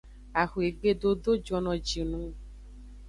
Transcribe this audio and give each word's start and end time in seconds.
Axwegbe 0.41 0.91
dodo 1.01 1.31
jono 1.45 1.73
ji 1.87 2.01
nung. 2.09 2.31